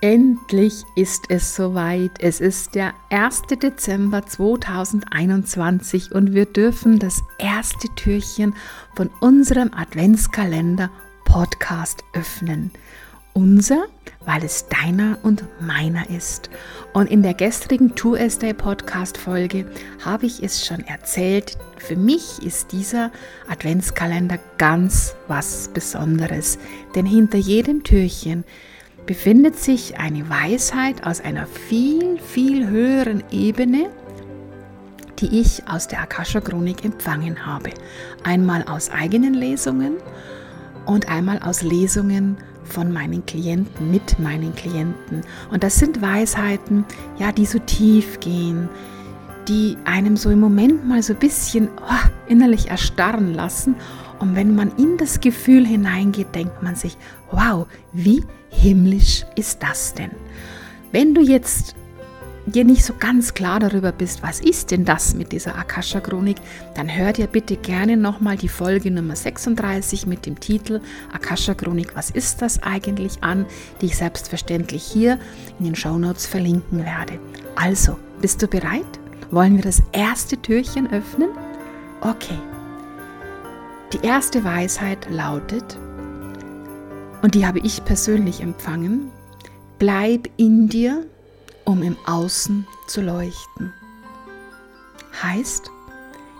[0.00, 2.12] Endlich ist es soweit.
[2.20, 3.42] Es ist der 1.
[3.60, 8.54] Dezember 2021 und wir dürfen das erste Türchen
[8.94, 10.88] von unserem Adventskalender
[11.24, 12.70] Podcast öffnen.
[13.32, 13.86] Unser,
[14.24, 16.48] weil es deiner und meiner ist.
[16.92, 19.68] Und in der gestrigen Two Day Podcast Folge
[20.04, 21.58] habe ich es schon erzählt.
[21.76, 23.10] Für mich ist dieser
[23.48, 26.56] Adventskalender ganz was Besonderes.
[26.94, 28.44] Denn hinter jedem Türchen
[29.08, 33.88] befindet sich eine Weisheit aus einer viel, viel höheren Ebene,
[35.18, 37.70] die ich aus der Akasha Chronik empfangen habe.
[38.22, 39.94] Einmal aus eigenen Lesungen
[40.84, 45.22] und einmal aus Lesungen von meinen Klienten, mit meinen Klienten.
[45.50, 46.84] Und das sind Weisheiten,
[47.18, 48.68] ja, die so tief gehen,
[49.48, 53.74] die einem so im Moment mal so ein bisschen oh, innerlich erstarren lassen.
[54.18, 56.96] Und wenn man in das Gefühl hineingeht, denkt man sich,
[57.30, 60.10] wow, wie himmlisch ist das denn?
[60.92, 61.74] Wenn du jetzt
[62.46, 66.38] dir nicht so ganz klar darüber bist, was ist denn das mit dieser Akasha-Chronik,
[66.74, 70.80] dann hör dir bitte gerne nochmal die Folge Nummer 36 mit dem Titel
[71.12, 73.46] Akasha-Chronik, was ist das eigentlich an,
[73.80, 75.18] die ich selbstverständlich hier
[75.58, 77.18] in den Shownotes verlinken werde.
[77.54, 78.86] Also, bist du bereit?
[79.30, 81.28] Wollen wir das erste Türchen öffnen?
[82.00, 82.38] Okay.
[83.92, 85.78] Die erste Weisheit lautet,
[87.22, 89.10] und die habe ich persönlich empfangen,
[89.78, 91.06] bleib in dir,
[91.64, 93.72] um im Außen zu leuchten.
[95.22, 95.70] Heißt,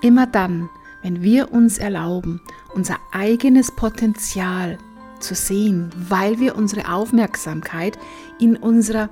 [0.00, 0.68] immer dann,
[1.02, 2.40] wenn wir uns erlauben,
[2.74, 4.78] unser eigenes Potenzial
[5.20, 7.98] zu sehen, weil wir unsere Aufmerksamkeit
[8.40, 9.10] in unserer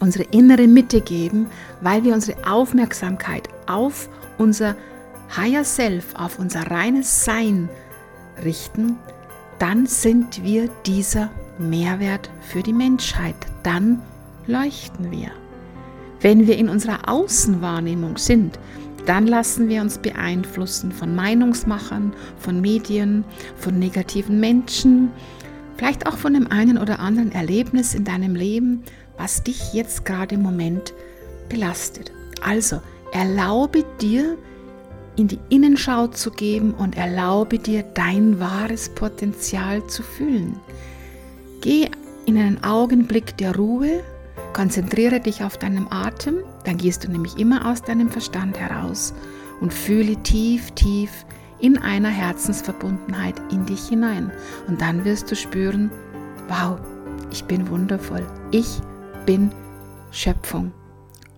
[0.00, 1.48] unsere innere Mitte geben,
[1.82, 4.74] weil wir unsere Aufmerksamkeit auf unser
[5.36, 7.70] Higher Self, auf unser reines Sein
[8.44, 8.98] richten,
[9.58, 13.36] dann sind wir dieser Mehrwert für die Menschheit.
[13.62, 14.02] Dann
[14.46, 15.30] leuchten wir.
[16.20, 18.58] Wenn wir in unserer Außenwahrnehmung sind,
[19.06, 23.24] dann lassen wir uns beeinflussen von Meinungsmachern, von Medien,
[23.56, 25.10] von negativen Menschen,
[25.76, 28.84] vielleicht auch von dem einen oder anderen Erlebnis in deinem Leben,
[29.16, 30.92] was dich jetzt gerade im Moment
[31.48, 32.12] belastet.
[32.42, 32.80] Also
[33.12, 34.36] erlaube dir,
[35.16, 40.56] in die Innenschau zu geben und erlaube dir dein wahres Potenzial zu fühlen.
[41.60, 41.88] Geh
[42.26, 44.02] in einen Augenblick der Ruhe,
[44.52, 49.12] konzentriere dich auf deinen Atem, dann gehst du nämlich immer aus deinem Verstand heraus
[49.60, 51.24] und fühle tief, tief
[51.60, 54.32] in einer Herzensverbundenheit in dich hinein.
[54.66, 55.90] Und dann wirst du spüren,
[56.48, 56.78] wow,
[57.30, 58.80] ich bin wundervoll, ich
[59.26, 59.50] bin
[60.10, 60.72] Schöpfung.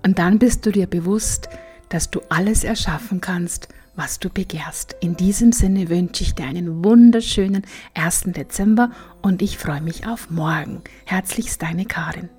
[0.05, 1.49] Und dann bist du dir bewusst,
[1.95, 4.97] dass du alles erschaffen kannst, was du begehrst.
[5.01, 7.63] In diesem Sinne wünsche ich dir einen wunderschönen
[7.95, 8.25] 1.
[8.35, 8.91] Dezember
[9.23, 10.83] und ich freue mich auf morgen.
[11.05, 12.31] Herzlichst deine Karin.